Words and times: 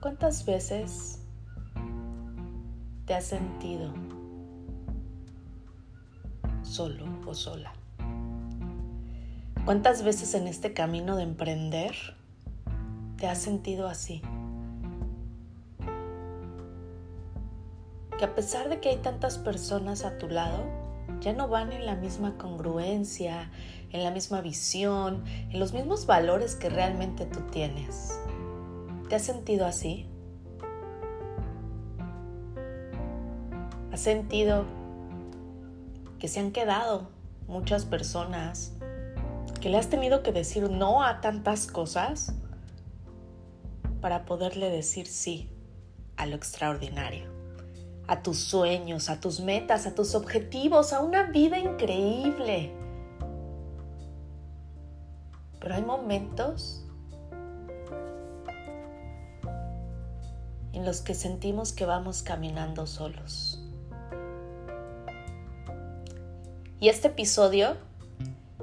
¿Cuántas 0.00 0.46
veces 0.46 1.20
te 3.04 3.12
has 3.12 3.26
sentido 3.26 3.92
solo 6.62 7.04
o 7.26 7.34
sola? 7.34 7.74
¿Cuántas 9.66 10.02
veces 10.02 10.32
en 10.32 10.46
este 10.46 10.72
camino 10.72 11.16
de 11.16 11.24
emprender 11.24 11.94
te 13.18 13.26
has 13.26 13.42
sentido 13.42 13.88
así? 13.88 14.22
Que 18.18 18.24
a 18.24 18.34
pesar 18.34 18.70
de 18.70 18.80
que 18.80 18.88
hay 18.88 18.96
tantas 18.96 19.36
personas 19.36 20.06
a 20.06 20.16
tu 20.16 20.30
lado, 20.30 20.64
ya 21.20 21.34
no 21.34 21.46
van 21.46 21.72
en 21.72 21.84
la 21.84 21.96
misma 21.96 22.38
congruencia, 22.38 23.50
en 23.92 24.02
la 24.02 24.10
misma 24.10 24.40
visión, 24.40 25.24
en 25.26 25.60
los 25.60 25.74
mismos 25.74 26.06
valores 26.06 26.54
que 26.54 26.70
realmente 26.70 27.26
tú 27.26 27.40
tienes. 27.50 28.18
¿Te 29.10 29.16
has 29.16 29.22
sentido 29.22 29.66
así? 29.66 30.06
¿Has 33.92 33.98
sentido 33.98 34.66
que 36.20 36.28
se 36.28 36.38
han 36.38 36.52
quedado 36.52 37.08
muchas 37.48 37.86
personas, 37.86 38.72
que 39.60 39.68
le 39.68 39.78
has 39.78 39.88
tenido 39.88 40.22
que 40.22 40.30
decir 40.30 40.70
no 40.70 41.02
a 41.02 41.20
tantas 41.20 41.66
cosas 41.66 42.36
para 44.00 44.26
poderle 44.26 44.70
decir 44.70 45.08
sí 45.08 45.50
a 46.16 46.26
lo 46.26 46.36
extraordinario, 46.36 47.32
a 48.06 48.22
tus 48.22 48.38
sueños, 48.38 49.10
a 49.10 49.18
tus 49.18 49.40
metas, 49.40 49.88
a 49.88 49.94
tus 49.96 50.14
objetivos, 50.14 50.92
a 50.92 51.00
una 51.00 51.24
vida 51.24 51.58
increíble? 51.58 52.72
Pero 55.58 55.74
hay 55.74 55.82
momentos 55.82 56.86
en 60.72 60.84
los 60.84 61.00
que 61.00 61.14
sentimos 61.14 61.72
que 61.72 61.86
vamos 61.86 62.22
caminando 62.22 62.86
solos. 62.86 63.62
Y 66.78 66.88
este 66.88 67.08
episodio 67.08 67.76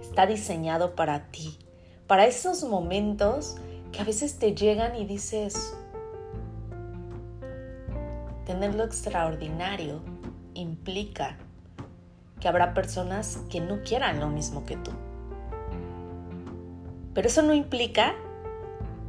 está 0.00 0.26
diseñado 0.26 0.94
para 0.94 1.30
ti, 1.30 1.58
para 2.06 2.26
esos 2.26 2.64
momentos 2.64 3.56
que 3.90 4.00
a 4.00 4.04
veces 4.04 4.38
te 4.38 4.54
llegan 4.54 4.96
y 4.96 5.06
dices, 5.06 5.74
tener 8.44 8.74
lo 8.74 8.84
extraordinario 8.84 10.02
implica 10.54 11.38
que 12.40 12.48
habrá 12.48 12.74
personas 12.74 13.38
que 13.48 13.60
no 13.60 13.82
quieran 13.82 14.20
lo 14.20 14.28
mismo 14.28 14.66
que 14.66 14.76
tú. 14.76 14.90
Pero 17.14 17.28
eso 17.28 17.42
no 17.42 17.54
implica 17.54 18.14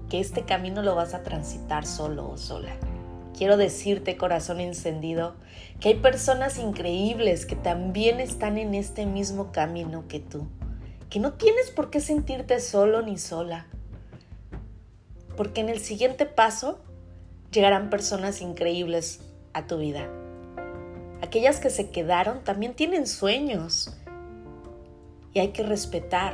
que 0.10 0.20
este 0.20 0.44
camino 0.44 0.82
lo 0.82 0.96
vas 0.96 1.14
a 1.14 1.24
transitar 1.24 1.86
solo 1.86 2.30
o 2.30 2.38
sola. 2.38 2.72
Quiero 3.38 3.58
decirte, 3.58 4.16
corazón 4.16 4.60
encendido, 4.60 5.36
que 5.80 5.90
hay 5.90 5.96
personas 5.96 6.60
increíbles 6.60 7.46
que 7.46 7.56
también 7.56 8.20
están 8.20 8.58
en 8.58 8.76
este 8.76 9.06
mismo 9.06 9.52
camino 9.52 10.06
que 10.08 10.20
tú, 10.20 10.48
que 11.10 11.20
no 11.20 11.34
tienes 11.34 11.72
por 11.72 11.90
qué 11.90 12.00
sentirte 12.00 12.60
solo 12.60 13.02
ni 13.02 13.18
sola, 13.18 13.68
porque 15.36 15.62
en 15.62 15.70
el 15.70 15.80
siguiente 15.80 16.26
paso 16.26 16.80
llegarán 17.52 17.90
personas 17.90 18.42
increíbles 18.42 19.22
a 19.54 19.66
tu 19.66 19.78
vida. 19.78 20.08
Aquellas 21.22 21.60
que 21.60 21.70
se 21.70 21.90
quedaron 21.90 22.44
también 22.44 22.76
tienen 22.76 23.08
sueños 23.08 23.98
y 25.34 25.40
hay 25.40 25.50
que 25.50 25.64
respetar 25.64 26.34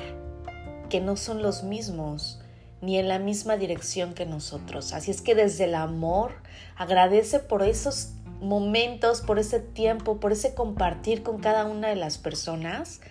que 0.89 0.99
no 0.99 1.15
son 1.15 1.41
los 1.41 1.63
mismos 1.63 2.41
ni 2.81 2.97
en 2.97 3.07
la 3.07 3.19
misma 3.19 3.57
dirección 3.57 4.13
que 4.13 4.25
nosotros. 4.25 4.93
Así 4.93 5.11
es 5.11 5.21
que 5.21 5.35
desde 5.35 5.65
el 5.65 5.75
amor 5.75 6.31
agradece 6.77 7.39
por 7.39 7.63
esos 7.63 8.13
momentos, 8.41 9.21
por 9.21 9.37
ese 9.37 9.59
tiempo, 9.59 10.19
por 10.19 10.31
ese 10.31 10.53
compartir 10.53 11.23
con 11.23 11.39
cada 11.39 11.65
una 11.65 11.89
de 11.89 11.95
las 11.95 12.17
personas 12.17 13.01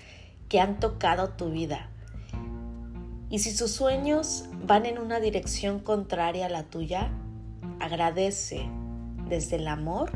que 0.49 0.61
han 0.61 0.81
tocado 0.81 1.31
tu 1.31 1.51
vida. 1.51 1.91
Y 3.31 3.41
si 3.41 3.53
sus 3.53 3.73
sueños 3.73 4.47
van 4.65 4.87
en 4.87 4.99
una 4.99 5.21
dirección 5.21 5.81
contraria 5.81 6.47
a 6.47 6.49
la 6.49 6.63
tuya, 6.63 7.11
agradece 7.79 8.67
desde 9.29 9.57
el 9.57 9.69
amor 9.69 10.13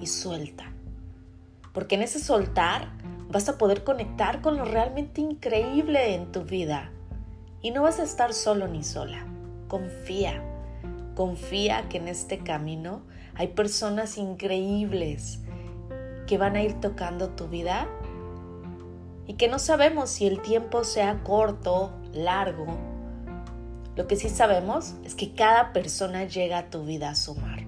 y 0.00 0.06
suelta. 0.06 0.72
Porque 1.72 1.96
en 1.96 2.02
ese 2.02 2.20
soltar 2.20 2.92
vas 3.28 3.48
a 3.48 3.58
poder 3.58 3.82
conectar 3.82 4.40
con 4.42 4.56
lo 4.56 4.64
realmente 4.64 5.20
increíble 5.20 6.14
en 6.14 6.30
tu 6.30 6.44
vida 6.44 6.92
y 7.66 7.72
no 7.72 7.82
vas 7.82 7.98
a 7.98 8.04
estar 8.04 8.32
solo 8.32 8.68
ni 8.68 8.84
sola. 8.84 9.26
Confía, 9.66 10.40
confía 11.16 11.88
que 11.88 11.98
en 11.98 12.06
este 12.06 12.38
camino 12.38 13.02
hay 13.34 13.48
personas 13.48 14.18
increíbles 14.18 15.40
que 16.28 16.38
van 16.38 16.54
a 16.54 16.62
ir 16.62 16.80
tocando 16.80 17.30
tu 17.30 17.48
vida 17.48 17.88
y 19.26 19.34
que 19.34 19.48
no 19.48 19.58
sabemos 19.58 20.10
si 20.10 20.28
el 20.28 20.42
tiempo 20.42 20.84
sea 20.84 21.24
corto, 21.24 21.90
largo. 22.12 22.66
Lo 23.96 24.06
que 24.06 24.14
sí 24.14 24.28
sabemos 24.28 24.94
es 25.04 25.16
que 25.16 25.32
cada 25.32 25.72
persona 25.72 26.22
llega 26.22 26.58
a 26.58 26.70
tu 26.70 26.84
vida 26.84 27.10
a 27.10 27.14
sumar. 27.16 27.64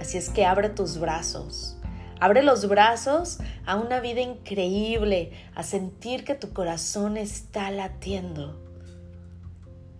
Así 0.00 0.16
es 0.16 0.30
que 0.30 0.46
abre 0.46 0.68
tus 0.68 0.98
brazos. 0.98 1.76
Abre 2.20 2.44
los 2.44 2.68
brazos 2.68 3.40
a 3.66 3.74
una 3.74 3.98
vida 3.98 4.20
increíble, 4.20 5.32
a 5.56 5.64
sentir 5.64 6.24
que 6.24 6.36
tu 6.36 6.52
corazón 6.52 7.16
está 7.16 7.68
latiendo 7.72 8.62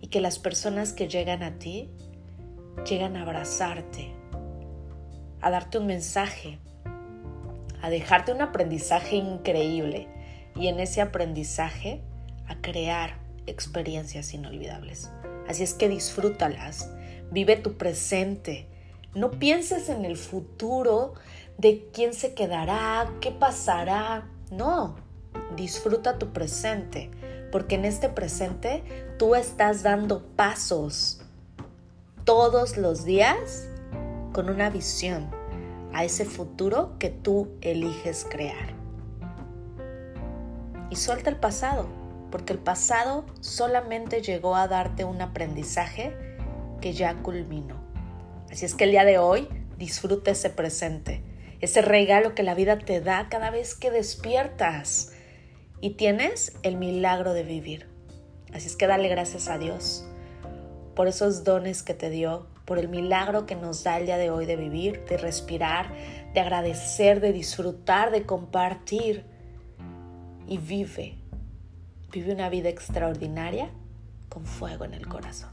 y 0.03 0.07
que 0.07 0.19
las 0.19 0.37
personas 0.37 0.91
que 0.91 1.07
llegan 1.07 1.43
a 1.43 1.59
ti 1.59 1.89
llegan 2.85 3.15
a 3.15 3.21
abrazarte, 3.21 4.13
a 5.39 5.49
darte 5.49 5.77
un 5.77 5.85
mensaje, 5.85 6.59
a 7.81 7.89
dejarte 7.89 8.33
un 8.33 8.41
aprendizaje 8.41 9.15
increíble 9.15 10.09
y 10.57 10.67
en 10.67 10.81
ese 10.81 10.99
aprendizaje 10.99 12.01
a 12.49 12.59
crear 12.59 13.17
experiencias 13.45 14.33
inolvidables. 14.33 15.09
Así 15.47 15.63
es 15.63 15.73
que 15.73 15.87
disfrútalas, 15.87 16.91
vive 17.31 17.55
tu 17.55 17.77
presente, 17.77 18.67
no 19.15 19.31
pienses 19.31 19.87
en 19.87 20.03
el 20.03 20.17
futuro 20.17 21.13
de 21.57 21.87
quién 21.93 22.13
se 22.13 22.33
quedará, 22.33 23.09
qué 23.21 23.31
pasará, 23.31 24.29
no, 24.51 24.97
disfruta 25.55 26.19
tu 26.19 26.33
presente 26.33 27.09
porque 27.53 27.75
en 27.75 27.85
este 27.85 28.09
presente 28.09 28.83
tú 29.19 29.35
estás 29.35 29.83
dando 29.83 30.25
pasos 30.35 31.21
todos 32.23 32.77
los 32.77 33.05
días 33.05 33.69
con 34.31 34.49
una 34.49 34.71
visión 34.71 35.29
a 35.93 36.03
ese 36.03 36.25
futuro 36.25 36.97
que 36.97 37.11
tú 37.11 37.51
eliges 37.61 38.25
crear. 38.27 38.73
Y 40.89 40.95
suelta 40.95 41.29
el 41.29 41.35
pasado, 41.35 41.85
porque 42.31 42.53
el 42.53 42.59
pasado 42.59 43.23
solamente 43.39 44.23
llegó 44.23 44.55
a 44.55 44.67
darte 44.67 45.03
un 45.03 45.21
aprendizaje 45.21 46.17
que 46.81 46.93
ya 46.93 47.21
culminó. 47.21 47.75
Así 48.51 48.65
es 48.65 48.73
que 48.73 48.85
el 48.85 48.91
día 48.91 49.05
de 49.05 49.19
hoy 49.19 49.47
disfruta 49.77 50.31
ese 50.31 50.49
presente, 50.49 51.21
ese 51.61 51.83
regalo 51.83 52.33
que 52.33 52.41
la 52.41 52.55
vida 52.55 52.79
te 52.79 52.99
da 52.99 53.27
cada 53.29 53.51
vez 53.51 53.75
que 53.75 53.91
despiertas 53.91 55.12
y 55.83 55.89
tienes 55.89 56.53
el 56.63 56.77
milagro 56.77 57.33
de 57.33 57.43
vivir. 57.43 57.87
Así 58.53 58.67
es 58.67 58.77
que 58.77 58.87
dale 58.87 59.09
gracias 59.09 59.49
a 59.49 59.57
Dios 59.57 60.05
por 60.95 61.09
esos 61.09 61.43
dones 61.43 61.83
que 61.83 61.93
te 61.93 62.09
dio, 62.09 62.47
por 62.63 62.79
el 62.79 62.87
milagro 62.87 63.45
que 63.45 63.55
nos 63.55 63.83
da 63.83 63.97
el 63.97 64.05
día 64.05 64.15
de 64.15 64.29
hoy 64.29 64.45
de 64.45 64.55
vivir, 64.55 65.03
de 65.09 65.17
respirar, 65.17 65.93
de 66.33 66.39
agradecer, 66.39 67.19
de 67.19 67.33
disfrutar, 67.33 68.11
de 68.11 68.25
compartir. 68.25 69.25
Y 70.47 70.57
vive, 70.57 71.17
vive 72.13 72.31
una 72.31 72.47
vida 72.47 72.69
extraordinaria 72.69 73.69
con 74.29 74.45
fuego 74.45 74.85
en 74.85 74.93
el 74.93 75.05
corazón. 75.05 75.52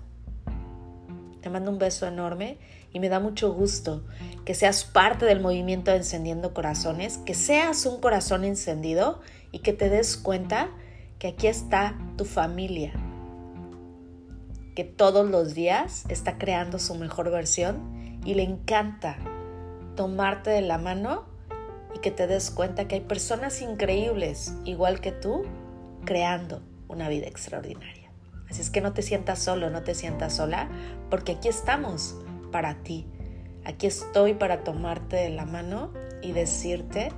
Te 1.41 1.51
mando 1.51 1.71
un 1.71 1.79
beso 1.79 2.07
enorme 2.07 2.59
y 2.93 3.01
me 3.01 3.09
da 3.09 3.21
mucho 3.21 3.53
gusto 3.53 4.05
que 4.45 4.55
seas 4.55 4.85
parte 4.85 5.25
del 5.25 5.41
movimiento 5.41 5.91
de 5.91 5.99
Encendiendo 5.99 6.53
Corazones, 6.53 7.19
que 7.19 7.35
seas 7.35 7.87
un 7.87 8.01
corazón 8.01 8.45
encendido 8.45 9.21
y 9.53 9.61
que 9.61 9.73
te 9.73 9.89
des 9.89 10.17
cuenta 10.17 10.71
que 11.19 11.29
aquí 11.29 11.47
está 11.47 11.97
tu 12.17 12.25
familia, 12.25 12.93
que 14.75 14.85
todos 14.85 15.29
los 15.29 15.55
días 15.55 16.05
está 16.09 16.39
creando 16.39 16.79
su 16.79 16.95
mejor 16.95 17.31
versión 17.31 18.21
y 18.25 18.35
le 18.35 18.43
encanta 18.43 19.17
tomarte 19.97 20.51
de 20.51 20.63
la 20.63 20.79
mano 20.79 21.25
y 21.95 21.99
que 22.01 22.11
te 22.11 22.27
des 22.27 22.51
cuenta 22.51 22.87
que 22.87 22.97
hay 22.97 23.01
personas 23.01 23.63
increíbles, 23.63 24.55
igual 24.65 25.01
que 25.01 25.13
tú, 25.13 25.43
creando 26.05 26.63
una 26.89 27.09
vida 27.09 27.27
extraordinaria. 27.27 28.00
Así 28.51 28.61
es 28.61 28.71
que 28.71 28.81
no 28.81 28.93
te 28.93 29.03
sientas 29.03 29.39
solo, 29.39 29.71
no 29.71 29.83
te 29.83 29.95
sientas 29.95 30.35
sola, 30.37 30.69
porque 31.09 31.33
aquí 31.33 31.49
estamos 31.49 32.17
para 32.51 32.83
ti. 32.83 33.07
Aquí 33.65 33.87
estoy 33.87 34.35
para 34.35 34.65
tomarte 34.65 35.17
de 35.17 35.31
la 35.31 35.47
mano 35.47 35.93
y 36.21 36.33
decirte 36.33 37.13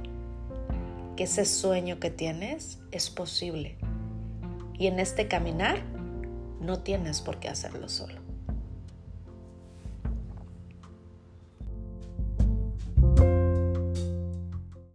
que 1.16 1.24
ese 1.24 1.46
sueño 1.46 1.98
que 1.98 2.10
tienes 2.10 2.80
es 2.90 3.08
posible. 3.08 3.78
Y 4.78 4.88
en 4.88 4.98
este 5.00 5.28
caminar 5.28 5.82
no 6.60 6.80
tienes 6.80 7.20
por 7.20 7.38
qué 7.38 7.48
hacerlo 7.48 7.88
solo. 7.88 8.31